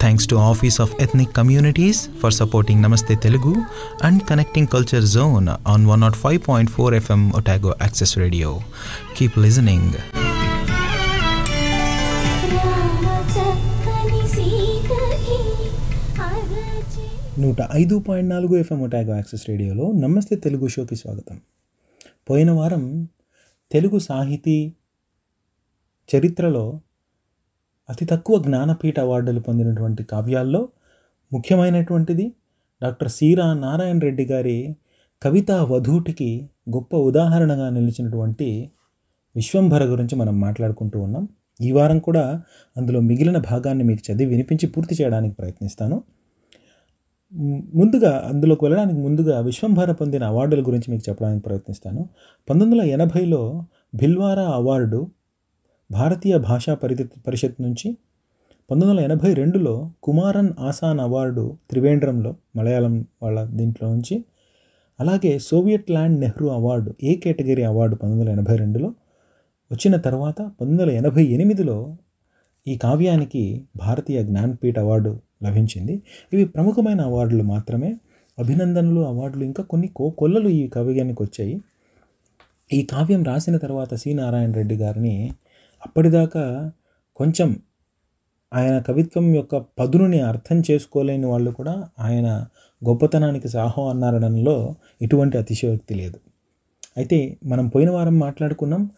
Thanks 0.00 0.28
to 0.28 0.36
office 0.44 0.80
of 0.80 1.02
ethnic 1.02 1.32
communities 1.32 2.08
for 2.20 2.32
supporting 2.32 2.82
Namaste 2.82 3.16
Telugu 3.16 3.52
and 4.02 4.22
connecting 4.28 4.66
culture 4.66 5.04
zone 5.10 5.48
on 5.66 5.86
one 5.86 6.00
not 6.00 6.16
five 6.16 6.40
point 6.48 6.70
four 6.70 6.94
FM 6.94 7.32
Otago 7.36 7.74
access 7.82 8.18
radio 8.18 8.50
keep 9.18 9.38
listening 9.38 9.94
నూట 17.38 17.56
ఐదు 17.72 17.98
point 17.98 18.30
నాలుగు 18.30 18.56
FM 18.56 18.80
Otago 18.82 19.14
access 19.14 19.48
రేడియోలో 19.48 19.92
నమస్తే 19.98 20.36
తెలుగు 20.36 20.68
షోకి 20.68 20.96
స్వాగతం. 20.96 21.36
పోయిన 22.30 22.50
వారం 22.50 22.84
తెలుగు 23.70 23.98
సాహితీ 23.98 24.56
చరిత్రలో 26.08 26.64
అతి 27.90 28.04
తక్కువ 28.04 28.36
జ్ఞానపీఠ 28.42 28.96
అవార్డులు 29.00 29.40
పొందినటువంటి 29.40 30.02
కావ్యాల్లో 30.02 30.60
ముఖ్యమైనటువంటిది 31.32 32.26
డాక్టర్ 32.82 33.08
సీరా 33.08 33.46
నారాయణ 33.54 33.98
రెడ్డి 33.98 34.24
గారి 34.24 34.58
కవితా 35.22 35.56
వధూటికి 35.62 36.30
గొప్ప 36.70 36.96
ఉదాహరణగా 36.96 37.66
నిలిచినటువంటి 37.70 38.48
విశ్వంభర 39.36 39.82
గురించి 39.84 40.14
మనం 40.16 40.34
మాట్లాడుకుంటూ 40.40 40.98
ఉన్నాం. 41.00 41.24
ఈ 41.60 41.70
వారం 41.72 41.98
కూడా 41.98 42.24
అందులో 42.76 43.00
మిగిలిన 43.00 43.38
భాగాన్ని 43.50 43.84
మీకు 43.84 44.02
చదివి 44.08 44.30
వినిపించి 44.30 44.66
పూర్తి 44.66 44.94
చేయడానికి 45.00 45.34
ప్రయత్నిస్తాను. 45.34 45.96
ముందుగా 47.74 48.12
అందులోకి 48.30 48.62
వెళ్ళడానికి 48.64 49.00
ముందుగా 49.00 49.40
విశ్వంభర 49.40 49.90
పొందిన 49.92 50.24
అవార్డుల 50.24 50.60
గురించి 50.66 50.88
మీకు 50.90 51.04
చెప్పడానికి 51.08 51.42
ప్రయత్నిస్తాను. 51.42 52.00
పంతొమ్మిది 52.48 52.80
వందల 52.80 52.94
ఎనభైలో 52.96 53.42
భిల్వారా 53.94 54.46
అవార్డు 54.58 55.00
భారతీయ 55.90 56.38
భాషా 56.38 56.74
పరిధి 56.74 57.04
పరిషత్ 57.26 57.62
నుంచి 57.62 57.88
పంతొమ్మిది 58.70 58.90
వందల 58.90 59.04
ఎనభై 59.04 59.34
రెండులో 59.34 59.72
కుమారన్ 60.02 60.50
ఆసాన్ 60.58 61.00
అవార్డు 61.00 61.56
త్రివేంద్రంలో 61.70 62.36
మలయాళం 62.56 63.06
వాళ్ళ 63.22 63.44
దీంట్లో 63.44 63.86
నుంచి 63.92 64.24
అలాగే 65.00 65.38
Soviet 65.38 65.90
land 65.90 66.20
Nehru 66.20 66.48
award 66.48 66.94
A 67.02 67.14
category 67.14 67.62
award 67.62 67.96
పంతొమ్మిది 67.96 68.20
వందల 68.20 68.40
ఎనభై 68.40 68.56
రెండులో 68.56 68.88
వచ్చిన 69.70 69.96
తర్వాత 69.96 70.40
పంతొమ్మిది 70.42 70.82
వందల 70.82 70.94
ఎనభై 70.96 71.24
ఎనిమిదిలో 71.24 71.96
ఈ 72.66 72.76
కావ్యానికి 72.76 73.42
భారతీయ 73.76 74.22
జ్ఞాన్పీఠ 74.22 74.78
అవార్డు 74.78 75.12
లభించింది. 75.44 76.02
ఇవి 76.32 76.44
ప్రముఖమైన 76.44 77.00
అవార్డులు 77.00 77.42
మాత్రమే. 77.42 77.90
అభినందనలు 78.38 79.00
అవార్డులు 79.00 79.44
ఇంకా 79.44 79.62
కొన్ని 79.62 79.88
కో 79.88 80.10
కొల్లలు 80.10 80.48
ఈ 80.48 80.68
కావ్యానికి 80.68 81.22
వచ్చాయి. 81.22 81.56
ఈ 82.72 82.82
కావ్యం 82.82 83.24
రాసిన 83.24 83.56
తర్వాత 83.56 83.94
సి 83.94 84.14
నారాయణ 84.14 84.52
రెడ్డి 84.52 84.76
గారిని 84.76 85.14
అప్పటిదాకా 85.82 86.72
కొంచెం 87.16 87.56
ఆయన 88.52 88.78
కవిత్వం 88.78 89.34
యొక్క 89.34 89.56
పదునుని 89.78 90.20
అర్థం 90.20 90.62
చేసుకోలేని 90.70 91.26
వాళ్ళు 91.26 91.50
కూడా 91.50 91.88
ఆయన 91.98 92.46
గొప్పతనానికి 92.88 93.48
సాహో 93.48 93.88
అన్నారడంలో 93.88 94.76
ఎటువంటి 95.02 95.38
అతిశయోక్తి 95.38 95.94
లేదు. 95.94 96.18
అయితే 96.96 97.38
మనం 97.44 97.68
పోయిన 97.68 97.90
వారం 97.90 98.18
మాట్లాడుకున్నాం 98.18 98.90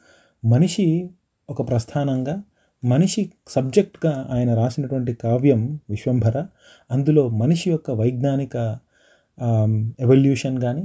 మనిషి 0.45 1.11
ఒక 1.51 1.69
ప్రస్థానంగా 1.69 2.43
మనిషి 2.85 3.31
సబ్జెక్ట్గా 3.49 4.27
ఆయన 4.31 4.55
రాసినటువంటి 4.55 5.15
కావ్యం 5.15 5.81
విశ్వంభర 5.91 6.47
అందులో 6.91 7.29
మనిషి 7.29 7.71
యొక్క 7.71 7.91
వైజ్ఞానిక 7.91 8.57
ఎవల్యూషన్ 10.01 10.61
కానీ 10.61 10.85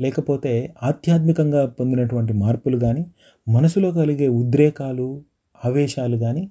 లేకపోతే 0.00 0.74
ఆధ్యాత్మికంగా 0.82 1.66
పొందినటువంటి 1.66 2.32
మార్పులు 2.32 2.78
కానీ 2.78 3.06
మనసులో 3.48 3.92
కలిగే 3.92 4.28
ఉద్రేకాలు 4.28 5.22
ఆవేశాలు 5.62 6.16
కానీ 6.16 6.44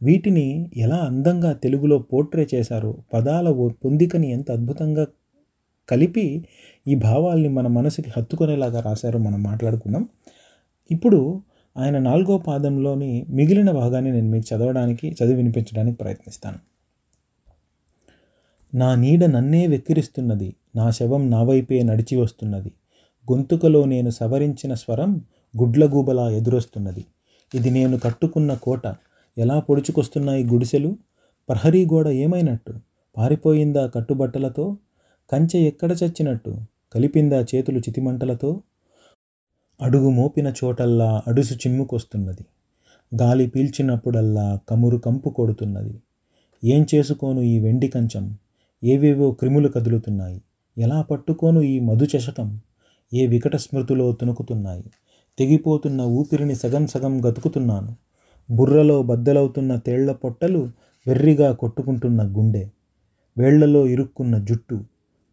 వీటిని 0.00 0.46
ఎలా 0.76 0.96
అందంగా 0.96 1.52
తెలుగులో 1.52 1.98
పోర్ట్రే 1.98 2.48
చేశారో 2.54 2.98
పదాల 3.12 3.48
ఓ- 3.54 3.68
పొందికని 3.84 4.30
ఎంత 4.30 4.50
అద్భుతంగా 4.50 5.04
కలిపి 5.88 6.44
ఈ 6.86 6.94
భావాల్ని 6.94 7.48
మన 7.48 7.66
మనసుకి 7.68 8.10
హత్తుకునేలాగా 8.10 8.80
రాశారో 8.80 9.18
మనం 9.18 9.42
మాట్లాడుకున్నాం 9.42 10.08
ఇప్పుడు 10.90 11.20
ఆయన 11.76 11.98
నాలుగో 11.98 12.38
పాదంలోని 12.38 13.26
మిగిలిన 13.28 13.70
భాగాన్ని 13.72 14.12
నేను 14.12 14.28
మీకు 14.28 14.54
చదవడానికి 14.54 15.08
చదివి 15.10 15.34
వినిపించడానికి 15.34 15.96
ప్రయత్నిస్తాను. 15.96 16.58
నా 18.72 18.94
నీడ 18.94 19.24
నన్నే 19.26 19.66
వెక్కిరిస్తున్నది 19.66 20.48
నా 20.74 20.90
శవం 20.90 21.30
నా 21.30 21.42
వైపే 21.42 21.82
నడిచి 21.82 22.16
వస్తున్నది 22.16 22.70
గొంతుకలో 23.28 23.84
నేను 23.84 24.10
సవరించిన 24.10 24.74
స్వరం 24.74 25.10
గుడ్లగూబలా 25.54 26.30
ఎదురొస్తున్నది. 26.30 27.04
ఇది 27.54 27.70
నేను 27.70 27.98
కట్టుకున్న 27.98 28.54
కోట. 28.54 28.86
ఎలా 29.38 29.60
పొడుచుకొస్తున్నాయి 29.60 30.44
గుడిసెలు? 30.44 30.96
ప్రహరీ 31.48 31.86
గోడ 31.86 32.08
ఏమైనట్టు? 32.08 32.74
పారిపోయిందా 33.16 33.86
కట్టుబట్టలతో? 33.86 34.76
కంచె 35.32 35.60
ఎక్కడ 35.60 35.92
చచ్చినట్టు? 35.92 36.56
కలిపిందా 36.94 37.46
చేతులు 37.54 37.78
చితిమంటలతో? 37.78 38.62
అడుగు 39.80 40.10
మోపిన 40.10 40.52
చోటల్లా 40.64 41.22
అడుసు 41.26 41.54
చిమ్ముకొస్తున్నది. 41.54 42.46
గాలి 43.22 43.46
పీల్చినప్పుడల్లా 43.46 44.60
కమురు 44.68 44.96
కంపు 44.96 45.28
కొడుతున్నది. 45.30 46.02
ఏం 46.64 46.86
చేసుకోను 46.94 47.40
ఈ 47.40 47.58
వెండి 47.58 47.88
కంచం? 47.88 48.36
ఏవేవో 48.84 49.30
క్రిములు 49.30 49.68
కదులుతున్నాయి. 49.68 50.42
ఎలా 50.78 51.02
పట్టుకోను 51.02 51.60
ఈ 51.60 51.80
మధు 51.80 52.06
చషకం 52.16 52.60
ఏ 53.14 53.26
వికట 53.26 53.56
స్మృతిలో 53.56 54.12
తునుకుతున్నాయి 54.12 54.84
తెగిపోతున్న 55.38 56.02
ఊపిరిని 56.02 56.54
సగం 56.54 56.86
సగం 56.86 57.28
గతుకుతున్నాను. 57.28 57.96
బుర్రలో 58.50 59.02
బద్దలవుతున్న 59.02 59.76
తేళ్ళ 59.76 60.12
పొట్టలు 60.12 60.70
వెర్రిగా 61.06 61.52
కొట్టుకుంటున్న 61.52 62.22
గుండె. 62.22 62.68
వేళ్ళలో 63.38 63.86
ఇరుక్కున్న 63.86 64.38
జుట్టు. 64.38 64.84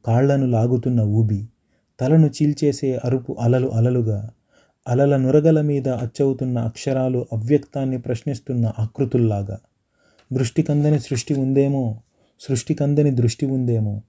కాళ్ళను 0.05 0.47
లాగుతున్న 0.47 1.01
ఊబి. 1.01 1.45
తలను 1.99 2.27
చీల్చేసే 2.27 2.99
అరుపు 3.05 3.35
అలలు 3.39 3.67
అలలుగా. 3.67 4.29
అలల 4.87 5.17
నురగల 5.17 5.61
మీద 5.61 5.89
అచ్చవుతున్న 5.89 6.57
అక్షరాలు 6.59 7.25
అవ్యక్తాన్ని 7.33 7.97
ప్రశ్నిస్తున్న 7.97 8.71
ఆకృతుల్లాగా. 8.79 9.59
దృష్టి 10.33 10.61
కందని 10.61 10.99
సృష్టి 10.99 11.33
ఉందేమో? 11.33 11.97
సృష్టి 12.39 12.73
కందని 12.73 13.11
దృష్టి 13.11 13.45
ఉందేమో? 13.45 14.01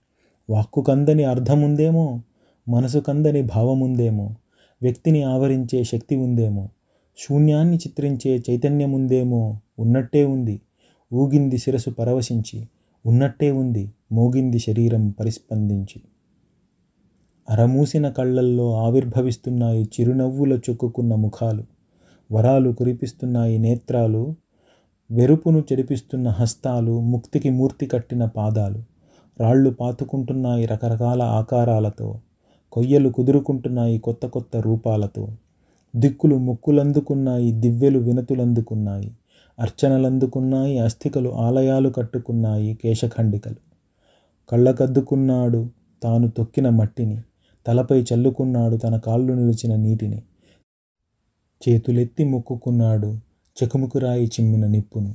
వాక్కు 0.50 0.82
కందని 0.82 1.24
అర్థం 1.24 1.62
ఉందేమో 1.62 2.20
మనసు 2.68 2.98
కందని 2.98 3.42
భావముందేమో? 3.42 4.34
వ్యక్తిని 4.82 5.22
ఆవరించే 5.22 5.84
శక్తి 5.84 6.16
ఉందేమో? 6.16 6.68
శూన్యాన్ని 7.18 7.76
చిత్రించే 7.76 8.42
చైతన్యం 8.50 8.92
ఉందేమో? 8.92 9.60
ఉన్నట్టే 9.78 10.24
ఉంది. 10.24 10.60
ఊగింది 11.14 11.58
శిరసు 11.58 11.90
పరవశించి 11.90 12.68
ఉన్నట్టే 13.06 13.50
ఉంది 13.50 13.92
మోగింది 14.12 14.58
శరీరం 14.58 15.10
పరిస్పందించి. 15.10 16.02
అరమూసిన 17.50 18.08
కళ్ళల్లో 18.08 18.74
ఆవిర్భవిస్తున్నాయి 18.76 19.84
చిరునవ్వుల 19.84 20.60
చుక్కుకున్న 20.70 21.14
ముఖాలు. 21.14 21.64
వరాలు 22.32 22.72
కురిపిస్తున్నాయి 22.72 23.58
నేత్రాలు. 23.58 24.34
వెరుపును 25.10 25.64
చెడిపిస్తున్న 25.72 26.28
హస్తాలు 26.28 27.00
ముక్తికి 27.00 27.50
మూర్తి 27.50 27.86
కట్టిన 27.86 28.24
పాదాలు. 28.24 28.82
రాళ్ళు 29.40 29.70
పాతుకుంటున్నాయి 29.70 30.66
రకరకాల 30.66 31.22
ఆకారాలతో. 31.22 32.20
కొయ్యలు 32.76 33.08
కుదురుకుంటున్నాయి 33.08 33.98
కొత్త 33.98 34.26
కొత్త 34.26 34.56
రూపాలతో. 34.56 35.28
దిక్కులు 35.96 36.36
ముక్కులందుకున్నాయి 36.36 37.52
దివ్యలు 37.52 37.98
వినతులందుకున్నాయి 37.98 39.12
అర్చనలందుకున్నాయి 39.60 40.78
అస్థికలు 40.78 41.34
ఆలయాలు 41.34 41.88
కట్టుకున్నాయి 41.88 42.74
కేశఖండికలు. 42.74 43.56
కళ్ళకద్దుకున్నాడు 44.50 45.68
తాను 46.02 46.28
తొక్కిన 46.28 46.68
మట్టిని 46.68 47.22
తలపై 47.66 48.04
చల్లుకున్నాడు 48.14 48.76
తన 48.76 48.96
కాళ్ళు 48.96 49.32
నిలిచిన 49.32 49.76
నీటిని. 49.76 50.22
చేతులెత్తి 51.68 52.24
మొక్కుకున్నాడు 52.24 53.18
చెకుముకురాయి 53.62 54.26
చిమ్మిన 54.26 54.66
నిప్పును. 54.66 55.14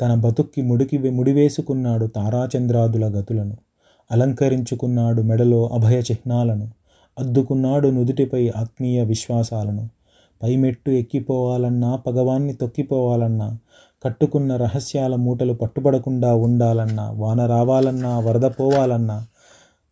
తన 0.00 0.14
బతుక్కి 0.14 0.62
ముడికి 0.62 1.10
ముడివేసుకున్నాడు 1.10 2.06
తారాచంద్రాదుల 2.06 3.20
గతులను. 3.20 3.56
అలంకరించుకున్నాడు 4.12 5.22
మెడలో 5.22 5.66
అభయ 5.66 5.98
చిహ్నాలను 5.98 6.83
అద్దుకున్నాడు 7.18 7.88
నుదుటిపై 7.88 8.48
ఆత్మీయ 8.56 9.04
విశ్వాసాలను. 9.04 9.88
పైమెట్టు 10.42 10.90
ఎక్కిపోవాలన్నా 10.90 11.96
పగవాన్ని 11.96 12.54
తొక్కిపోవాలన్నా 12.54 13.58
కట్టుకున్న 14.04 14.56
రహస్యాల 14.56 15.14
మూటలు 15.14 15.52
పట్టుబడకుండా 15.52 16.34
ఉండాలన్నా 16.34 17.10
వాన 17.10 17.46
రావాలన్నా 17.46 18.18
వరద 18.18 18.42
పోవాలన్నా 18.42 19.26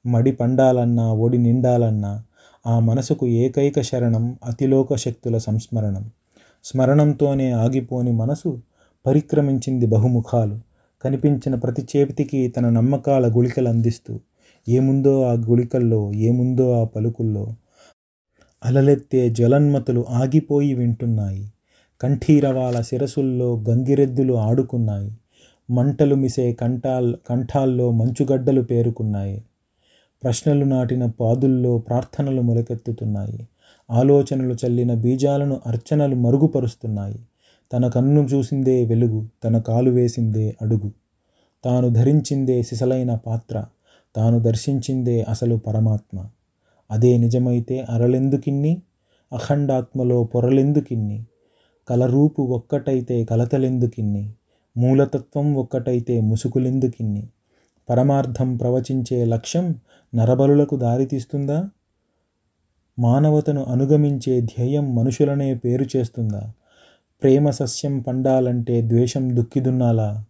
మడి 0.06 0.32
పండాలన్నా 0.32 1.12
ఒడి 1.12 1.38
నిండాలన్నా 1.38 2.22
ఆ 2.66 2.78
మనసుకు 2.78 3.26
ఏకైక 3.26 3.80
శరణం 3.80 4.38
అతిలోక 4.44 4.94
శక్తుల 4.94 5.38
సంస్మరణం. 5.38 6.10
స్మరణంతోనే 6.64 7.50
ఆగిపోని 7.52 8.12
మనసు 8.12 8.60
పరిక్రమించింది 9.06 9.86
బహుముఖాలు. 9.86 10.58
కనిపించిన 11.04 11.54
ప్రతి 11.54 11.86
చేతికి 11.96 12.48
తన 12.48 12.68
నమ్మకాల 12.68 13.36
గుళికలు 13.36 13.68
అందిస్తూ 13.68 14.18
ఏముందో 14.68 15.22
ఆ 15.22 15.32
గుళికల్లో 15.32 16.12
ఏముందో 16.12 16.80
ఆ 16.80 16.84
పలుకుల్లో. 16.84 17.54
అలలెత్తే 18.64 19.30
జ్వలన్మతులు 19.30 20.04
ఆగిపోయి 20.08 20.74
వింటున్నాయి. 20.74 21.52
కంఠీరవాల 22.00 22.80
శిరసుల్లో 22.80 23.64
గంగిరెద్దులు 23.68 24.34
ఆడుకున్నాయి. 24.34 25.12
మంటలు 25.70 26.14
మిసే 26.14 26.52
కంఠాల్ 26.52 27.16
కంఠాల్లో 27.28 27.90
మంచుగడ్డలు 27.90 28.62
పేరుకున్నాయి. 28.62 29.44
ప్రశ్నలు 30.22 30.64
నాటిన 30.64 31.06
పాదుల్లో 31.06 31.78
ప్రార్థనలు 31.78 32.42
మొలకెత్తుతున్నాయి. 32.42 33.48
ఆలోచనలు 33.90 34.56
చల్లిన 34.66 34.94
బీజాలను 34.94 35.60
అర్చనలు 35.66 36.16
మరుగుపరుస్తున్నాయి. 36.16 37.18
తన 37.72 37.88
కన్ను 37.88 38.20
చూసిందే 38.20 38.84
వెలుగు 38.84 39.26
తన 39.44 39.58
కాలు 39.58 39.90
వేసిందే 39.90 40.56
అడుగు. 40.62 40.92
తాను 41.64 41.88
ధరించిందే 41.88 42.62
సిసలైన 42.62 43.14
పాత్ర. 43.14 43.64
తాను 44.16 44.38
దర్శించిందే 44.38 45.22
అసలు 45.22 45.56
పరమాత్మ. 45.56 46.26
అదే 46.90 47.18
నిజమైతే 47.18 47.86
అరలెందుకిన్ని? 47.90 48.82
అఖండాత్మలో 49.32 50.24
పొరలెందుకిన్ని? 50.24 51.24
కలరూపు 51.88 52.42
ఒక్కటైతే 52.42 53.24
కలతలెందుకిన్ని? 53.24 54.32
మూలతత్వం 54.76 55.54
ఒక్కటైతే 55.54 56.20
ముసుకులెందుకిన్ని 56.20 57.28
పరమార్థం 57.90 58.56
ప్రవచించే 58.56 59.24
లక్ష్యం 59.24 59.74
నరబలులకు 60.14 60.76
దారితీస్తుందా? 60.76 61.68
మానవతను 62.98 63.64
అనుగమించే 63.64 64.40
ధ్యేయం 64.40 64.94
మనుషులనే 64.94 65.54
పేరు 65.54 65.86
చేస్తుందా? 65.96 66.52
ప్రేమ 67.22 67.50
సస్యం 67.50 68.00
పండాలంటే 68.00 68.82
ద్వేషం 68.82 69.36
దుక్కిదున్నాలా? 69.36 70.24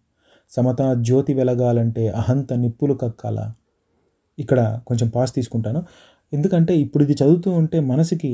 సమతా 0.49 0.93
జ్యోతి 0.93 1.33
వెలగాలంటే 1.33 2.09
అహంత 2.09 2.53
నిప్పులు 2.53 2.93
కక్కాలా? 2.93 3.53
ఇక్కడ 4.39 4.59
కొంచెం 4.87 5.07
పాస్ 5.09 5.31
తీసుకుంటాను. 5.35 5.81
ఎందుకంటే 6.33 6.73
ఇప్పుడు 6.83 7.03
ఇది 7.03 7.15
చదువుతూ 7.21 7.49
ఉంటే 7.51 7.79
మనసుకి 7.91 8.31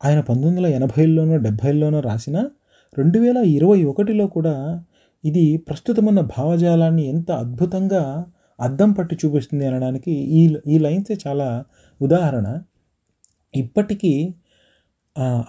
ఆయన 0.00 0.20
పంతొమ్మిది 0.20 0.50
వందల 0.50 0.66
ఎనభైలోనో 0.78 1.36
డెబ్భైల్లోనో 1.36 2.00
రాసిన 2.00 2.36
రెండు 2.98 3.18
వేల 3.18 3.38
ఇరవై 3.56 3.80
ఒకటిలో 3.90 4.26
కూడా 4.26 4.54
ఇది 5.24 5.44
ప్రస్తుతమున్న 5.68 6.20
భావజాలాన్ని 6.36 7.04
ఎంత 7.06 7.30
అద్భుతంగా 7.42 8.02
అద్దం 8.58 8.90
పట్టి 8.92 9.14
చూపిస్తుంది 9.22 9.64
అనడానికి 9.66 10.12
ఈ 10.38 10.42
ఈ 10.66 10.78
లైన్సే 10.78 11.16
చాలా 11.26 11.48
ఉదాహరణ. 12.00 12.46
ఇప్పటికీ 13.54 14.12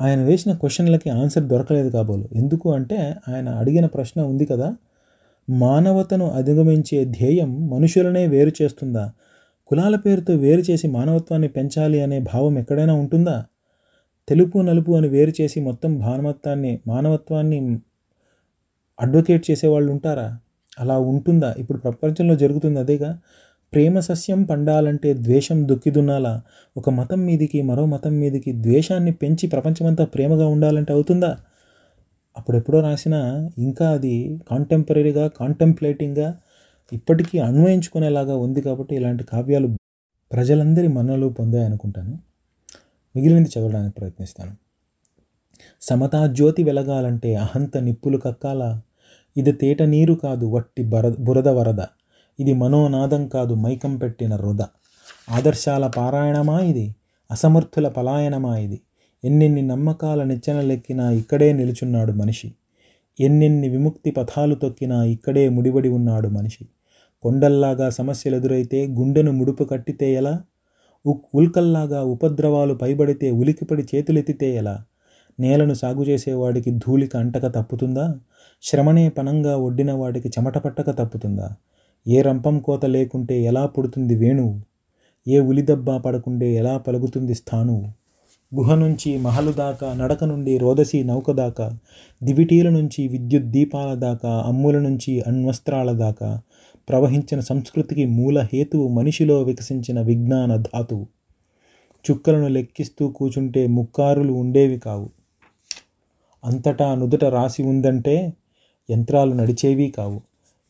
ఆయన 0.06 0.20
వేసిన 0.30 0.52
క్వశ్చన్లకి 0.54 1.10
ఆన్సర్ 1.20 1.46
దొరకలేదు 1.52 1.90
కాబోలు. 1.90 2.26
ఎందుకు 2.42 2.68
అంటే 2.78 3.00
ఆయన 3.30 3.50
అడిగిన 3.62 3.86
ప్రశ్న 3.96 4.22
ఉంది 4.32 4.46
కదా 4.46 4.70
మానవతను 5.48 6.26
అధిగమించే 6.40 7.00
ధ్యేయం 7.18 7.52
మనుషులనే 7.74 8.24
వేరు 8.28 8.54
చేస్తుందా? 8.62 9.06
కులాల 9.68 9.96
పేరుతో 9.96 10.34
వేరు 10.34 10.64
చేసి 10.72 10.88
మానవత్వాన్ని 10.88 11.48
పెంచాలి 11.48 12.02
అనే 12.02 12.20
భావం 12.20 12.58
ఎక్కడైనా 12.58 12.94
ఉంటుందా? 12.94 13.46
తెలుపు 14.30 14.58
నలుపు 14.60 14.92
అని 14.92 15.08
వేరు 15.08 15.34
చేసి 15.42 15.62
మొత్తం 15.62 16.00
మానవత్వాన్ని 16.00 16.80
మానవత్వాన్ని 16.88 17.80
అడ్వకేట్ 19.00 19.52
చేసేవాళ్ళు 19.52 19.92
ఉంటారా? 19.92 20.38
అలా 20.80 21.00
ఉంటుందా? 21.00 21.56
ఇప్పుడు 21.58 21.78
ప్రపంచంలో 21.78 22.36
జరుగుతుంది 22.36 22.80
అదేగా. 22.80 23.20
ప్రేమ 23.74 24.00
సస్యం 24.00 24.44
పండాలంటే 24.44 25.14
ద్వేషం 25.14 25.68
దుక్కిదున్నాలా? 25.68 26.42
ఒక 26.78 26.90
మతం 26.90 27.26
మీదికి 27.26 27.62
మరో 27.62 27.86
మతం 27.86 28.20
మీదికి 28.20 28.54
ద్వేషాన్ని 28.54 29.12
పెంచి 29.12 29.48
ప్రపంచమంతా 29.48 30.06
ప్రేమగా 30.06 30.48
ఉండాలంటే 30.48 30.94
అవుతుందా? 30.94 31.38
అప్పుడెప్పుడో 32.38 32.82
రాసిన 32.82 33.16
ఇంకా 33.58 33.90
అది 33.90 34.40
కాంటెంపరీగా 34.52 35.28
కాంటెంప్లేటింగ్గా 35.28 36.38
ఇప్పటికీ 36.94 37.40
అన్వయించుకునేలాగా 37.40 38.36
ఉంది 38.36 38.62
కాబట్టి 38.62 38.96
ఇలాంటి 38.96 39.24
కావ్యాలు 39.24 39.78
ప్రజలందరి 40.32 40.88
మన్నలు 40.88 41.28
పొందాయనుకుంటాను 41.28 42.20
మిగిలినది 43.16 43.60
చదవడానికి 43.60 43.96
ప్రయత్నిస్తాను. 43.96 44.56
సమతా 45.82 46.28
జ్యోతి 46.28 46.64
వెలగాలంటే 46.64 47.36
అహంత 47.36 47.78
నిప్పులు 47.78 48.18
కక్కాల. 48.18 48.80
ఇది 49.38 49.52
తేట 49.52 49.82
నీరు 49.82 50.14
కాదు 50.14 50.46
వట్టి 50.46 50.84
బర 50.84 51.10
బురద 51.10 51.48
వరద. 51.48 51.80
ఇది 52.40 52.54
మనోనాదం 52.54 53.28
కాదు 53.28 53.54
మైకం 53.54 53.98
పెట్టిన 53.98 54.36
రుద. 54.36 54.62
ఆదర్శాల 55.30 55.88
పారాయణమా 55.88 56.60
ఇది? 56.60 56.96
అసమర్థుల 57.32 57.88
పలాయనమా 57.88 58.58
ఇది? 58.58 58.82
ఎన్నెన్ని 59.24 59.62
నమ్మకాల 59.62 60.24
నిచ్చెనలెక్కినా 60.24 61.12
ఇక్కడే 61.12 61.54
నిలుచున్నాడు 61.54 62.12
మనిషి. 62.12 62.56
ఎన్నెన్ని 63.20 63.70
విముక్తి 63.70 64.12
పథాలు 64.12 64.56
తొక్కినా 64.56 65.04
ఇక్కడే 65.04 65.50
ముడిబడి 65.50 65.90
ఉన్నాడు 65.90 66.28
మనిషి. 66.28 66.66
కొండల్లాగా 67.22 67.90
సమస్యలు 67.90 68.36
ఎదురైతే 68.36 68.88
గుండెను 68.88 69.32
ముడుపు 69.32 69.64
కట్టితే 69.64 70.14
ఎలా? 70.14 70.42
ఉక్ 71.06 71.26
ఉల్కల్లాగా 71.36 72.04
ఉపద్రవాలు 72.04 72.74
పైబడితే 72.74 73.32
ఉలికిపడి 73.32 73.84
చేతులెత్తితే 73.96 74.56
ఎలా? 74.56 74.84
నేలను 75.40 75.74
సాగు 75.74 76.04
చేసేవాడికి 76.04 76.72
ధూళిక 76.72 77.18
అంటక 77.18 77.48
తప్పుతుందా? 77.48 78.16
శ్రమనే 78.62 79.10
పనంగా 79.10 79.58
ఒడ్డిన 79.58 79.92
వాడికి 79.92 80.28
చెమట 80.28 80.58
పట్టక 80.58 80.90
తప్పుతుందా? 80.90 81.56
ఏ 82.08 82.22
రంపం 82.22 82.60
కోత 82.60 82.86
లేకుంటే 82.86 83.42
ఎలా 83.42 83.66
పుడుతుంది 83.66 84.16
వేణువు? 84.16 84.62
ఏ 85.28 85.40
ఉలిదబ్బా 85.40 85.98
పడకుండే 85.98 86.54
ఎలా 86.54 86.78
పలుకుతుంది 86.78 87.36
స్థానువు 87.36 88.03
గుహ 88.56 88.76
నుంచి 88.76 89.18
మహలు 89.18 89.52
దాకా 89.52 89.94
నడక 89.94 90.24
నుండి 90.24 90.58
రోదసి 90.58 91.04
నౌక 91.04 91.32
దాకా 91.32 91.78
దివిటీల 92.24 92.70
నుంచి 92.70 93.08
విద్యుత్ 93.08 93.46
దీపాల 93.46 93.94
దాకా 93.94 94.44
అమ్ముల 94.46 94.80
నుంచి 94.80 95.22
అణ్వస్త్రాల 95.22 95.92
దాకా 95.92 96.42
ప్రవహించిన 96.90 97.40
సంస్కృతికి 97.40 98.06
మూల 98.06 98.48
హేతువు 98.54 98.88
మనిషిలో 98.88 99.44
వికసించిన 99.44 100.02
విజ్ఞాన 100.02 100.56
ధాతువు 100.56 101.08
చుక్కలను 102.12 102.48
లెక్కిస్తూ 102.48 103.08
కూచుంటే 103.08 103.68
ముక్కారులు 103.68 104.34
ఉండేవి 104.34 104.80
కావు. 104.80 105.10
అంతటా 106.46 106.96
నుదుట 106.96 107.26
రాసి 107.26 107.64
ఉందంటే 107.64 108.34
యంత్రాలు 108.92 109.34
నడిచేవి 109.34 109.90
కావు. 109.90 110.22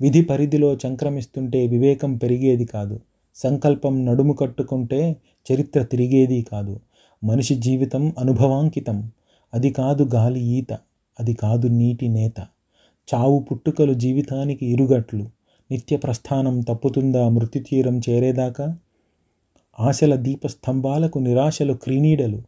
విధి 0.01 0.21
పరిధిలో 0.21 0.77
సంక్రమిస్తుంటే 0.83 1.68
వివేకం 1.68 2.18
పెరిగేది 2.18 2.65
కాదు. 2.65 3.00
సంకల్పం 3.36 4.06
నడుము 4.06 4.33
కట్టుకుంటే 4.33 5.15
చరిత్ర 5.53 5.84
తిరిగేది 5.84 6.41
కాదు. 6.51 6.79
మనిషి 7.24 7.56
జీవితం 7.56 8.13
అనుభవాంకితం. 8.20 9.12
అది 9.53 9.70
కాదు 9.70 10.10
గాలి 10.15 10.39
ఈత 10.39 10.74
అది 11.20 11.34
కాదు 11.34 11.68
నీటి 11.68 12.08
నేత. 12.08 12.39
చావు 13.13 13.39
పుట్టుకలు 13.39 13.94
జీవితానికి 13.94 14.65
ఇరుగట్లు. 14.65 15.30
నిత్య 15.72 15.98
ప్రస్థానం 15.98 16.60
తప్పుతుందా 16.60 17.30
మృత్యుతీరం 17.30 18.01
చేరేదాకా? 18.10 18.77
ఆశల 19.80 20.15
దీపస్తంభాలకు 20.15 21.20
నిరాశలు 21.20 21.74
క్రీనీడలు. 21.74 22.42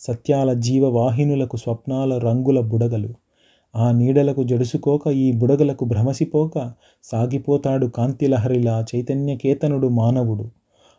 సత్యాల 0.00 0.52
జీవవాహినులకు 0.52 1.56
స్వప్నాల 1.56 2.18
రంగుల 2.18 2.60
బుడగలు. 2.60 3.14
ఆ 3.76 3.90
నీడలకు 3.90 4.42
జడుసుకోక 4.42 5.06
ఈ 5.06 5.32
బుడగలకు 5.32 5.84
భ్రమసిపోక 5.84 6.72
సాగిపోతాడు 7.04 7.86
కాంతిలహరిలా 7.86 8.84
చైతన్యకేతనుడు 8.94 9.88
మానవుడు. 9.88 10.50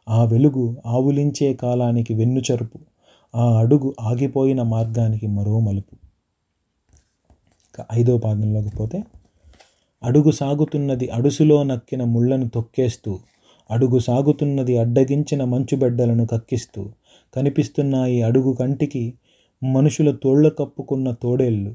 ఆ 0.10 0.26
వెలుగు 0.26 0.78
ఆవులించే 0.86 1.54
కాలానికి 1.54 2.14
వెన్నుచరుపు. 2.14 2.80
ఆ 3.34 3.46
అడుగు 3.60 3.96
ఆగిపోయిన 4.00 4.62
మార్గానికి 4.62 5.28
మరో 5.28 5.60
మలుపు. 5.60 5.96
ఇక 7.70 7.86
ఐదో 7.92 8.18
పాదంలోకి 8.18 8.70
పోతే 8.76 9.04
అడుగు 10.04 10.32
సాగుతున్నది 10.32 11.08
అడుసులో 11.08 11.64
నక్కిన 11.64 12.04
ముళ్ళను 12.04 12.48
తొక్కేస్తూ 12.50 13.20
అడుగు 13.70 14.00
సాగుతున్నది 14.00 14.78
అడ్డగించిన 14.78 15.44
మంచుబెడ్డలను 15.44 16.26
కక్కిస్తూ 16.26 16.90
కనిపిస్తున్నాయి 17.36 18.22
అడుగు 18.22 18.54
కంటికి 18.54 19.14
మనుషుల 19.64 20.12
తోళ్ళ 20.12 20.48
కప్పుకున్న 20.50 21.12
తోడేళ్ళు 21.12 21.72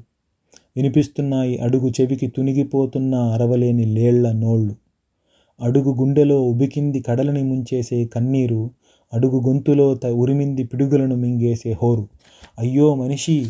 వినిపిస్తున్నాయి 0.77 1.59
అడుగు 1.59 1.89
చెవికి 1.89 2.27
తునిగిపోతున్న 2.27 3.15
అరవలేని 3.15 3.85
లేళ్ళ 3.85 4.31
నోళ్ళు 4.31 4.75
అడుగు 5.61 5.91
గుండెలో 5.93 6.41
ఉబికింది 6.41 7.01
కడలని 7.01 7.43
ముంచేసే 7.43 8.05
కన్నీరు 8.05 8.71
అడుగు 9.13 9.41
గొంతులో 9.47 9.95
త 9.95 10.05
ఉరిమింది 10.05 10.63
పిడుగులను 10.63 11.15
మింగేసే 11.15 11.71
హోరు. 11.71 12.07
అయ్యో 12.59 12.95
మనిషి 12.95 13.45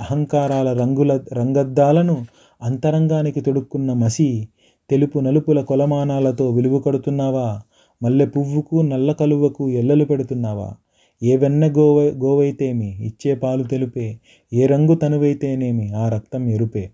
అహంకారాల 0.00 0.72
రంగుల 0.72 1.20
రంగద్దాలను 1.32 2.26
అంతరంగానికి 2.62 3.40
తొడుక్కున్న 3.40 3.92
మసి 3.92 4.48
తెలుపు 4.90 5.18
నలుపుల 5.18 5.60
కొలమానాలతో 5.62 6.50
విలువ 6.50 6.78
కడుతున్నావా? 6.78 7.60
మల్లె 8.02 8.26
పువ్వుకు 8.26 8.80
నల్ల 8.82 9.12
కలువకు 9.12 9.70
ఎల్లలు 9.70 10.04
పెడుతున్నావా? 10.04 10.74
ఏ 11.22 11.36
వెన్న 11.36 11.66
గోవ 11.66 12.02
గోవైతేమి? 12.02 13.06
ఇచ్చే 13.06 13.34
పాలు 13.34 13.62
తెలుపే. 13.62 14.18
ఏ 14.52 14.66
రంగు 14.66 14.94
తనువైతేనేమి? 14.94 15.92
ఆ 15.92 16.08
రక్తం 16.08 16.48
ఎరుపే. 16.48 16.90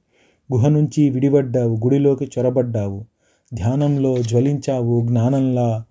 గుహ 0.52 0.68
నుంచి 0.68 1.10
విడిపడ్డావు 1.10 1.76
గుడిలోకి 1.76 2.30
చొరబడ్డావు. 2.38 3.04
ధ్యానంలో 3.54 4.22
జ్వలించావు 4.22 5.06
జ్ఞానంలా 5.06 5.84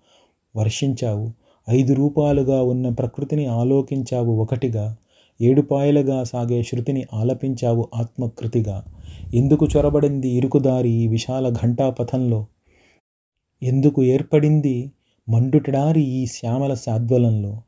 వర్షించావు. 0.56 1.43
ఐదు 1.70 1.94
రూపాలుగా 1.94 2.62
ఉన్న 2.62 2.88
ప్రకృతిని 2.88 3.46
ఆలోకించావు 3.46 4.32
ఒకటిగా 4.32 4.96
ఏడుపాయలుగా 5.40 6.24
సాగే 6.24 6.62
శృతిని 6.62 7.04
ఆలపించావు 7.14 7.88
ఆత్మకృతిగా. 7.94 8.84
ఎందుకు 9.34 9.68
చొరబడింది 9.76 10.28
ఇరుకుదారి 10.28 10.90
ఈ 10.90 11.06
విశాల 11.06 11.48
ఘంటాపథంలో? 11.48 12.46
ఎందుకు 13.62 14.02
ఏర్పడింది 14.02 14.90
మండుటడారి 15.28 16.02
ఈ 16.02 16.26
శ్యామల 16.26 16.74
శాద్వలంలో? 16.74 17.62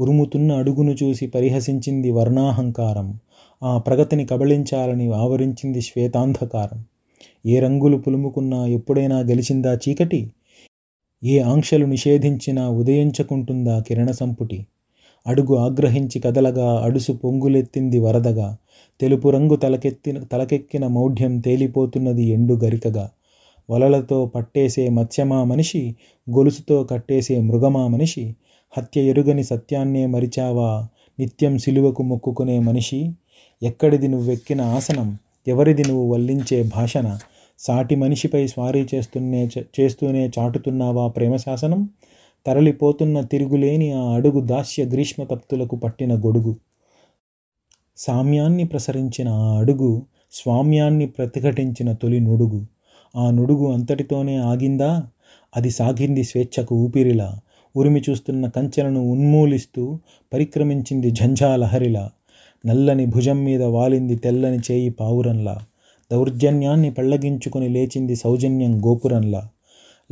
ఉరుముతున్న 0.00 0.52
అడుగును 0.52 0.96
చూసి 1.02 1.26
పరిహసించింది 1.26 2.10
వర్ణాహంకారం. 2.10 3.18
ఆ 3.62 3.78
ప్రగతిని 3.78 4.26
కబళించాలని 4.26 5.12
ఆవరించింది 5.12 5.80
శ్వేతాంధకారం. 5.80 6.84
ఏ 7.46 7.58
రంగులు 7.58 7.96
పులుముకున్నా 7.96 8.66
ఎప్పుడైనా 8.66 9.18
గెలిచిందా 9.18 9.74
చీకటి? 9.74 10.30
ఏ 11.24 11.38
ఆంక్షలు 11.40 11.86
నిషేధించినా 11.86 12.68
ఉదయించకుంటుందా 12.68 13.80
కిరణ 13.80 14.10
సంపుటి? 14.10 14.66
అడుగు 15.26 15.56
ఆగ్రహించి 15.56 16.18
కదలగా 16.20 16.80
అడుసు 16.82 17.12
పొంగులెత్తింది 17.12 17.98
వరదగా 18.00 18.56
తెలుపు 19.00 19.28
రంగు 19.28 19.56
తలకెత్తిన 19.56 20.22
తలకెక్కిన 20.22 20.86
మౌఢ్యం 20.86 21.38
తేలిపోతున్నది 21.38 22.22
ఎండు 22.22 22.54
గరికగా. 22.54 23.10
వలలతో 23.70 24.26
పట్టేసే 24.26 24.88
మత్స్యమా 24.88 25.44
మనిషి 25.44 25.94
గొలుసుతో 26.30 26.84
కట్టేసే 26.84 27.40
మృగమా 27.40 27.86
మనిషి? 27.86 28.34
హత్య 28.78 29.00
ఎరుగని 29.00 29.44
సత్యాన్నే 29.44 30.06
మరిచావా? 30.06 30.86
నిత్యం 31.18 31.58
సిలువకు 31.58 32.02
మొక్కుకునే 32.02 32.58
మనిషి? 32.58 33.12
ఎక్కడిది 33.62 34.08
నువ్వెక్కిన 34.08 34.60
ఆసనం? 34.60 35.18
ఎవరిది 35.48 35.84
నువ్వు 35.84 36.12
వల్లించే 36.12 36.62
భాషణ? 36.62 37.18
సాటి 37.60 37.96
మనిషిపై 37.96 38.46
స్వారీ 38.46 38.86
చేస్తూనే 38.94 39.48
చేస్తూనే 39.80 40.30
చాటుతున్నావా 40.38 41.08
ప్రేమ 41.08 41.36
శాసనం 41.36 41.88
తరలిపోతున్న 42.46 43.20
తిరుగులేని 43.20 43.92
ఆ 43.92 44.00
అడుగు 44.00 44.40
దాస్య 44.40 44.84
గ్రీష్మ 44.84 45.24
తప్తులకు 45.24 45.76
పట్టిన 45.76 46.14
గొడుగు. 46.14 46.56
సామ్యాన్ని 47.96 48.64
ప్రసరించిన 48.64 49.28
ఆ 49.28 49.58
అడుగు 49.58 50.02
స్వామ్యాన్ని 50.32 51.06
ప్రతిఘటించిన 51.06 51.92
తొలి 51.92 52.20
నుడుగు. 52.20 52.66
ఆ 53.16 53.30
నుడుగు 53.30 53.72
అంతటితోనే 53.72 54.36
ఆగిందా? 54.36 55.06
అది 55.56 55.70
సాగింది 55.70 56.24
స్వేచ్ఛకు 56.24 56.76
ఊపిరిలా. 56.76 57.38
ఉరిమి 57.76 58.02
చూస్తున్న 58.10 58.48
కంచెలను 58.48 59.00
ఉన్మూలిస్తూ 59.00 59.98
పరిక్రమించింది 60.32 61.10
ఝంఝాలహరిలా. 61.10 62.10
నల్లని 62.66 63.06
భుజం 63.06 63.44
మీద 63.44 63.62
వాలింది 63.62 64.16
తెల్లని 64.16 64.58
చేయి 64.70 64.90
పావురంలా. 64.90 65.58
దౌర్జన్యాన్ని 66.10 66.90
పెళ్ళగించుకొని 66.90 67.68
లేచింది 67.68 68.16
సౌజన్యం 68.16 68.78
గోపురంలా. 68.86 69.48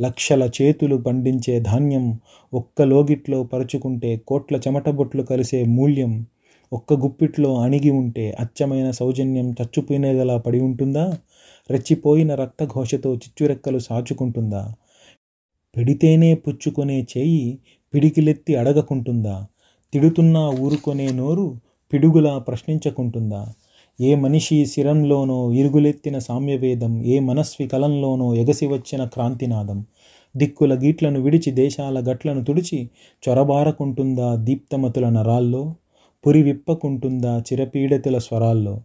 లక్షల 0.01 0.49
చేతులు 0.61 0.97
పండించే 0.97 1.59
ధాన్యం 1.59 2.19
ఒక్క 2.53 2.81
లోగిట్లో 2.81 3.43
పరుచుకుంటే 3.43 4.17
కోట్ల 4.27 4.55
చెమటబొట్లు 4.55 5.23
కలిసే 5.23 5.63
మూల్యం 5.63 6.25
ఒక్క 6.73 6.93
గుప్పిట్లో 6.93 7.55
అణిగి 7.55 7.89
ఉంటే 7.89 8.35
అచ్చమైన 8.39 8.91
సౌజన్యం 8.91 9.51
చచ్చుపోయినగలా 9.51 10.37
పడి 10.37 10.59
ఉంటుందా? 10.59 11.17
రెచ్చిపోయిన 11.69 12.35
రక్తఘోషతో 12.35 13.15
చిచ్చురెక్కలు 13.15 13.79
సాచుకుంటుందా? 13.79 14.73
పెడితేనే 15.75 16.33
పుచ్చుకొనే 16.33 17.07
చేయి 17.17 17.59
పిడికిలెత్తి 17.93 18.55
అడగకుంటుందా? 18.55 19.45
తిడుతున్నా 19.93 20.49
ఊరుకొనే 20.49 21.11
నోరు 21.11 21.57
పిడుగులా 21.93 22.37
ప్రశ్నించకుంటుందా? 22.37 23.41
ఏ 23.99 24.15
మనిషి 24.15 24.65
శిరంలోనో 24.65 25.51
ఇరుగులెత్తిన 25.51 26.17
సామ్యవేదం 26.19 27.03
ఏ 27.05 27.19
మనస్వి 27.19 27.67
కలంలోనో 27.67 28.35
ఎగసి 28.35 28.67
వచ్చిన 28.67 29.05
క్రాంతినాదం. 29.05 29.79
దిక్కుల 30.35 30.73
గీట్లను 30.73 31.19
విడిచి 31.21 31.51
దేశాల 31.51 31.99
గట్లను 32.09 32.43
తుడిచి 32.43 32.79
చొరబారకుంటుందా 33.23 34.35
దీప్తమతుల 34.35 35.09
నరాల్లో? 35.09 35.63
పురి 36.23 36.43
విప్పకుంటుందా 36.43 37.43
చిరపీడతుల 37.47 38.17
స్వరాల్లో? 38.17 38.75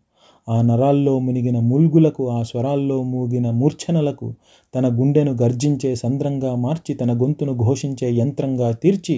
ఆ 0.48 0.62
నరాల్లో 0.62 1.18
మునిగిన 1.18 1.58
ముల్గులకు 1.60 2.30
ఆ 2.30 2.42
స్వరాల్లో 2.42 3.02
మూగిన 3.02 3.50
మూర్ఛనలకు 3.50 4.28
తన 4.74 4.86
గుండెను 4.98 5.32
గర్జించే 5.42 5.94
సంద్రంగా 5.94 6.54
మార్చి 6.56 6.94
తన 6.94 7.12
గొంతును 7.22 7.54
ఘోషించే 7.64 8.10
యంత్రంగా 8.16 8.72
తీర్చి 8.72 9.16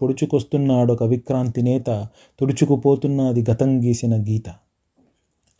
పొడుచుకొస్తున్నాడొక 0.00 1.02
విక్రాంతి 1.04 1.62
నేత 1.62 1.88
తుడుచుకుపోతున్నది 2.40 3.44
గతం 3.50 3.70
గీసిన 3.84 4.14
గీత. 4.22 4.46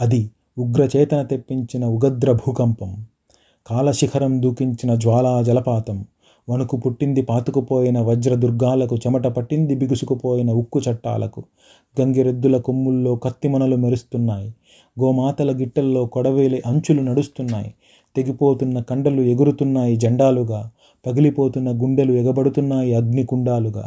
అది 0.02 0.20
ఉగ్రచేతన 0.58 1.20
తెప్పించిన 1.22 1.84
ఉగద్ర 1.86 2.30
భూకంపం 2.32 2.90
కాలశిఖరం 3.66 4.32
దూకించిన 4.42 4.92
జ్వాలా 4.94 5.32
జలపాతం 5.42 5.98
వణుకు 6.48 6.76
పుట్టింది 6.76 7.22
పాతుకుపోయిన 7.22 7.98
వజ్రదుర్గాలకు 7.98 8.96
చెమట 8.96 9.26
పట్టింది 9.26 9.74
బిగుసుకుపోయిన 9.74 10.50
ఉక్కు 10.52 10.78
చట్టాలకు 10.80 11.40
గంగిరెద్దుల 11.96 12.56
కొమ్ముల్లో 12.58 13.12
కత్తిమనలు 13.16 13.76
మెరుస్తున్నాయి 13.76 14.48
గోమాతల 14.96 15.50
గిట్టల్లో 15.52 16.02
కొడవేలి 16.06 16.58
అంచులు 16.66 17.02
నడుస్తున్నాయి 17.02 17.70
తెగిపోతున్న 18.16 18.78
కండలు 18.80 19.22
ఎగురుతున్నాయి 19.22 19.96
జెండాలుగా 19.96 20.60
పగిలిపోతున్న 21.04 21.68
గుండెలు 21.82 22.12
ఎగబడుతున్నాయి 22.12 22.92
అగ్నికుండాలుగా 22.94 23.86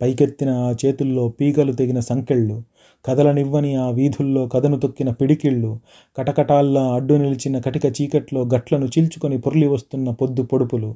పైకెత్తిన 0.00 0.50
ఆ 0.60 0.70
చేతుల్లో 0.84 1.24
పీకలు 1.28 1.72
తెగిన 1.72 2.00
సంకెళ్ళు 2.00 2.56
కదలనివ్వని 3.04 3.76
ఆ 3.76 3.90
వీధుల్లో 3.90 4.46
కథను 4.46 4.78
తొక్కిన 4.78 5.10
పిడికిళ్ళు 5.10 5.78
కటకటాల్లా 6.18 6.82
అడ్డు 6.92 7.14
నిలిచిన 7.14 7.60
కటిక 7.60 7.86
చీకట్లో 7.86 8.44
గట్లను 8.44 8.86
చీల్చుకొని 8.86 9.38
పొర్లి 9.38 9.66
వస్తున్న 9.66 10.10
పొద్దు 10.10 10.42
పొడుపులు 10.42 10.94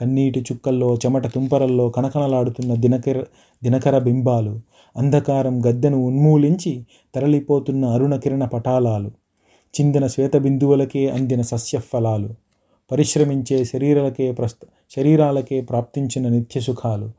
కన్నీటి 0.00 0.40
చుక్కల్లో 0.40 0.96
చెమట 1.06 1.26
తుంపరల్లో 1.26 1.90
కనకనలాడుతున్న 1.90 2.74
దినకర 2.74 3.24
దినకర 3.62 3.98
బింబాలు 3.98 4.60
అంధకారం 4.96 5.66
గద్దెను 5.66 5.98
ఉన్మూలించి 5.98 6.84
తరలిపోతున్న 7.14 7.84
అరుణ 7.86 8.16
కిరణ 8.16 8.44
పటాలాలు 8.44 9.10
చిందిన 9.74 10.06
శ్వేత 10.06 10.36
బిందువులకే 10.36 11.10
అందిన 11.10 11.40
సస్యఫలాలు 11.42 12.28
పరిశ్రమించే 12.90 13.64
శరీరాలకే 13.64 14.32
ప్రస్త 14.32 14.58
శరీరాలకే 14.96 15.60
ప్రాప్తించిన 15.60 16.28
నిత్యసుఖాలు 16.28 17.10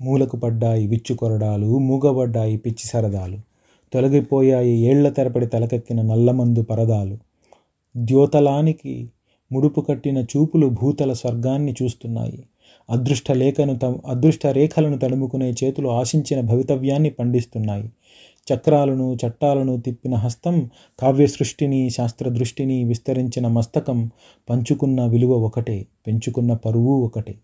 మూలకు 0.00 0.36
పడ్డాయి 0.36 0.86
విచ్చుకొరడాలు 0.86 1.78
మూగబడ్డాయి 1.78 2.56
పిచ్చి 2.56 2.86
సరదాలు. 2.88 3.38
తొలగిపోయాయి 3.92 4.72
ఏళ్ళ 4.86 5.08
తరబడి 5.08 5.46
తలకెక్కిన 5.46 6.02
నల్లమందు 6.02 6.62
పరదాలు. 6.62 7.16
ద్యోతలానికి 7.96 9.10
ముడుపు 9.52 9.80
కట్టిన 9.80 10.18
చూపులు 10.18 10.66
భూతల 10.66 11.12
స్వర్గాన్ని 11.12 11.74
చూస్తున్నాయి. 11.82 12.44
అదృష్ట 12.90 13.32
లేఖను 13.32 13.78
త 13.78 13.84
అదృష్ట 14.06 14.46
రేఖలను 14.46 14.98
తడుముకునే 14.98 15.54
చేతులు 15.64 15.88
ఆశించిన 15.88 16.40
భవితవ్యాన్ని 16.40 17.10
పండిస్తున్నాయి. 17.10 17.90
చక్రాలను 18.46 19.14
చట్టాలను 19.14 19.80
తిప్పిన 19.80 20.14
హస్తం 20.14 20.70
కావ్య 21.00 21.26
సృష్టిని 21.26 21.90
శాస్త్ర 21.90 22.28
దృష్టిని 22.28 22.84
విస్తరించిన 22.84 23.46
మస్తకం 23.48 24.10
పంచుకున్న 24.50 25.06
విలువ 25.06 25.32
ఒకటే 25.32 25.86
పెంచుకున్న 26.06 26.54
పరువు 26.54 26.92
ఒకటే. 27.04 27.34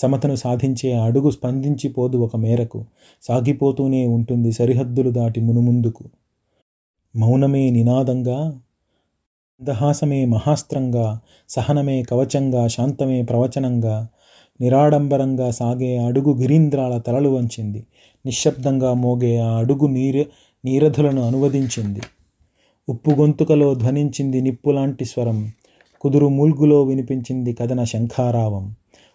సమతను 0.00 0.34
సాధించే 0.34 0.92
అడుగు 0.92 1.30
స్పందించిపోదు 1.30 2.16
ఒక 2.16 2.36
మేరకు. 2.36 2.84
సాగిపోతూనే 3.22 4.06
ఉంటుంది 4.06 4.52
సరిహద్దులు 4.52 5.10
దాటి 5.10 5.40
మునుముందుకు. 5.40 6.04
మౌనమే 7.16 7.70
నినాదంగా 7.70 8.60
అందహాసమే 9.60 10.24
మహాస్త్రంగా 10.24 11.20
సహనమే 11.48 12.02
కవచంగా 12.02 12.68
శాంతమే 12.68 13.22
ప్రవచనంగా 13.22 14.08
నిరాడంబరంగా 14.60 15.50
సాగే 15.50 15.96
అడుగు 15.96 16.40
గిరీంద్రాల 16.40 16.98
తలలు 16.98 17.28
వంచింది. 17.28 17.86
నిశ్శబ్దంగా 18.26 18.94
మోగే 18.94 19.36
ఆ 19.36 19.56
అడుగు 19.56 19.86
నీర 19.86 20.24
నీరధులను 20.64 21.22
అనువదించింది. 21.22 22.00
ఉప్పు 22.88 23.10
గొంతుకలో 23.10 23.74
ధ్వనించింది 23.74 24.40
నిప్పులాంటి 24.40 25.04
స్వరం 25.04 25.52
కుదురు 26.00 26.28
మూల్గులో 26.28 26.82
వినిపించింది 26.82 27.52
కథన 27.52 27.84
శంఖారావం. 27.84 28.74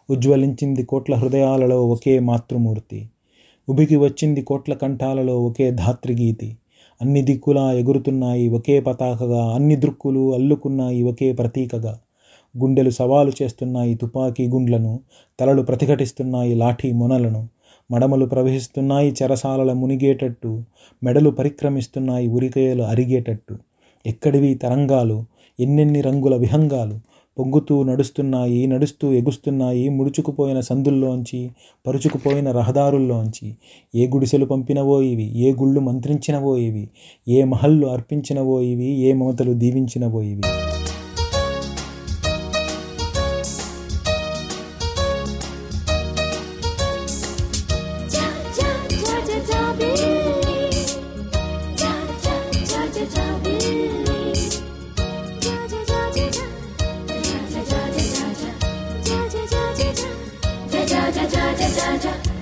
ఉజ్వలించింది 0.09 0.83
కోట్ల 0.83 1.15
హృదయాలలో 1.15 1.87
ఒకే 1.87 2.19
మాతృమూర్తి. 2.19 3.09
ఉబికి 3.69 3.95
వచ్చింది 3.95 4.41
కోట్ల 4.41 4.73
కంఠాలలో 4.73 5.45
ఒకే 5.45 5.71
ధాత్రిగీతి. 5.71 6.57
అన్ని 7.01 7.21
దిక్కులా 7.21 7.71
ఎగురుతున్నాయి 7.71 8.49
ఒకే 8.49 8.79
పతాకగా 8.79 9.45
అన్ని 9.45 9.75
దృక్కులు 9.75 10.33
అల్లుకున్నాయి 10.33 11.03
ఒకే 11.03 11.33
ప్రతీకగా. 11.33 11.99
గుండెలు 12.57 12.89
సవాలు 12.89 13.31
చేస్తున్నాయి 13.41 13.95
తుపాకీ 13.95 14.47
గుండ్లను 14.47 14.99
తలలు 15.39 15.61
ప్రతిఘటిస్తున్నాయి 15.61 16.55
లాఠీ 16.55 16.91
మొనలను. 16.91 17.49
మడమలు 17.91 18.25
ప్రవహిస్తున్నాయి 18.25 19.15
చెరసాలల 19.23 19.73
మునిగేటట్టు 19.73 20.63
మెడలు 21.03 21.29
పరిక్రమిస్తున్నాయి 21.29 22.27
ఉరికేయలు 22.27 22.83
అరిగేటట్టు. 22.83 23.57
ఎక్కడివి 24.05 24.55
తరంగాలు 24.55 25.25
ఎన్నెన్ని 25.59 26.01
రంగుల 26.01 26.35
విహంగాలు 26.35 26.99
పొంగుతూ 27.39 27.83
నడుస్తున్నాయి 27.83 28.67
నడుస్తూ 28.67 29.11
ఎగుస్తున్నాయి 29.11 29.89
ముడుచుకుపోయిన 29.89 30.59
సందుల్లోంచి 30.59 31.51
పరుచుకుపోయిన 31.87 32.51
రహదారుల్లోంచి. 32.51 33.55
ఏ 33.95 34.07
గుడిసెలు 34.07 34.45
పంపినవో 34.45 35.01
ఇవి 35.01 35.27
ఏ 35.39 35.51
గుళ్ళు 35.51 35.79
మంత్రించినవో 35.79 36.57
ఇవి 36.57 36.87
ఏ 37.27 37.43
మహల్లు 37.43 37.87
అర్పించినవో 37.87 38.61
ఇవి 38.61 38.89
ఏ 39.01 39.13
మమతలు 39.13 39.53
దీవించినవో 39.53 40.21
ఇవి. 40.21 40.43
Jaja. 61.73 62.34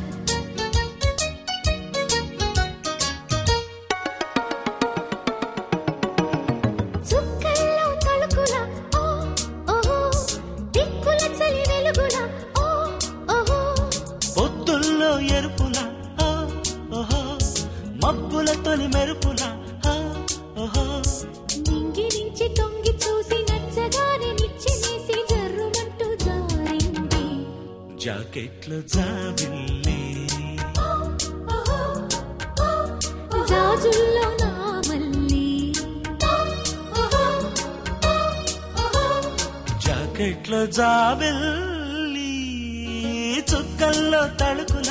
తడుకున 44.40 44.90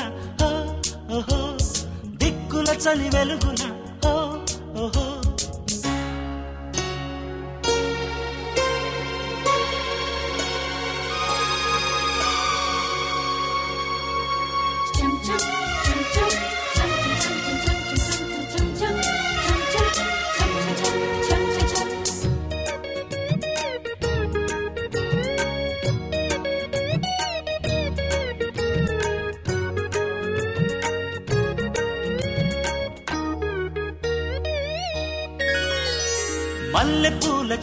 దిక్కుల 2.20 2.68
చలి 2.84 3.08
వెలుగున? 3.16 3.62
ఓ 4.06 4.12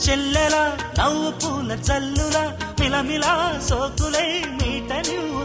చెల్లెలా 0.08 0.64
నవ్వు 1.00 1.32
పూల 1.42 1.72
చల్లులా 1.88 2.44
మిలమిలా 2.80 3.34
సోకులై 3.60 4.30
మీట 4.58 4.92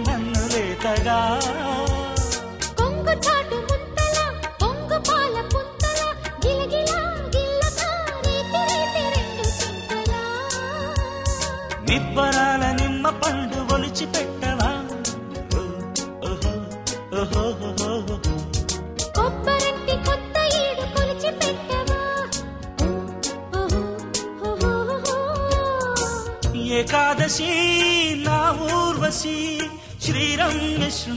నన్ను 0.09 0.43
లేతగా. 0.55 1.19
నిబ్బరాల 11.89 12.65
నిమ్మ 12.73 13.09
పండు 13.23 13.75
ఒలిచిపెట్టి 13.75 14.34
एकादशी 26.79 27.55
ना 28.25 28.39
उर्वशी 28.67 29.41
श्रीरङ्गशृङ्गाराशी 30.05 31.15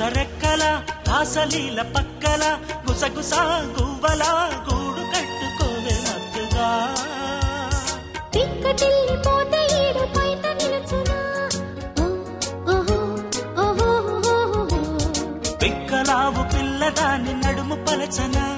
గుసరెక్కల 0.00 0.64
ఆసలీల 1.10 1.80
పక్కల 1.94 2.42
గుసగుస 2.86 3.32
గువ్వల 3.74 4.22
గూడు 4.66 5.02
కట్టుకోవే 5.12 5.96
పిక్కలావు 15.62 16.44
పిల్లదాని 16.54 17.34
నడుము 17.34 17.78
పలచనా. 17.86 18.57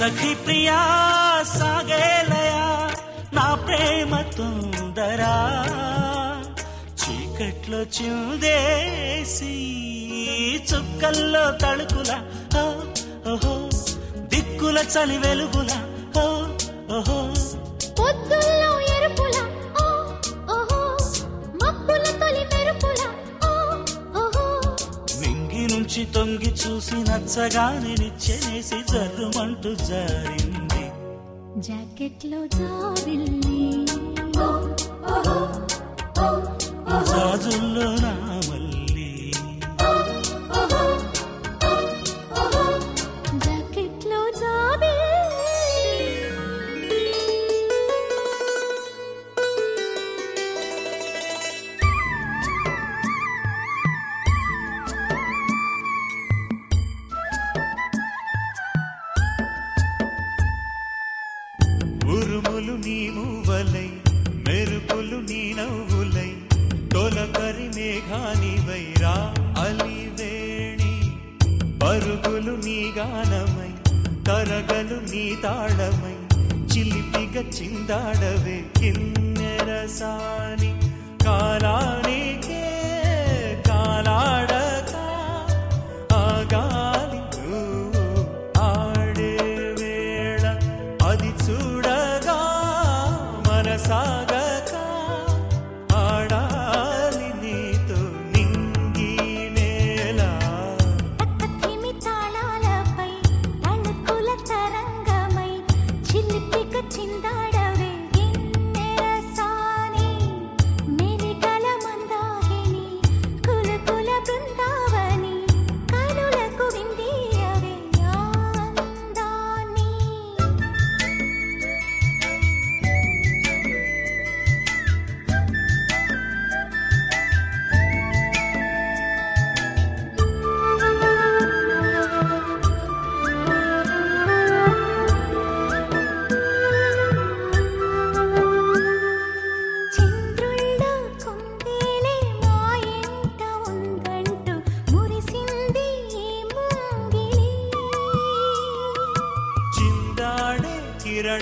సఖి 0.00 0.34
ప్రియా 0.44 0.78
సాగేలయా 1.50 2.64
నా 3.32 3.54
ప్రేమ 3.64 4.12
తొందరా. 4.36 5.34
చీకట్లో 7.02 7.80
చిందేసి 7.96 9.54
చుక్కల్లో 10.70 11.44
తళుకుల 11.62 12.10
ఓహో 13.32 13.54
దిక్కుల 14.28 14.78
చలి 14.94 15.18
వెలుగుల 15.18 15.70
ఓహో. 16.90 17.18
పొద్దుల్లో 18.00 18.69
చూచి 25.90 26.04
తొంగి 26.04 26.50
చూసి 26.52 26.94
నచ్చగానే 26.94 27.92
నిచ్చెనేసి 28.00 28.78
జరుమంటూ 28.92 29.70
జరింది. 29.74 30.82
జాకెట్లో 31.58 32.40
లో 32.60 32.80
జాజుల్లో 37.10 37.86
నా 37.94 38.29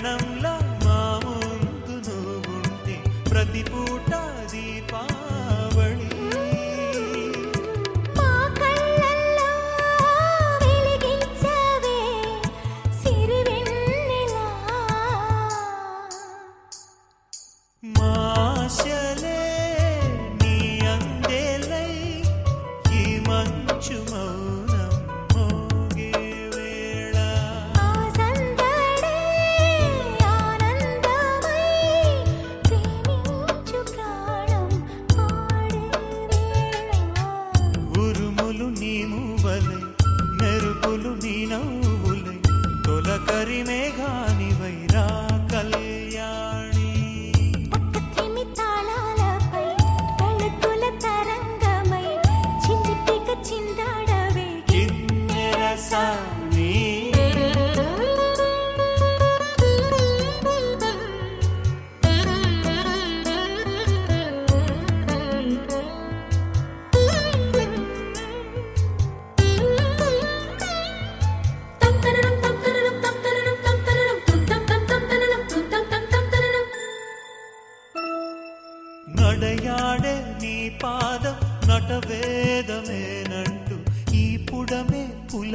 மனம் 0.01 0.28
Karime 43.39 43.78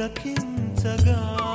తిలకించగా 0.07 1.54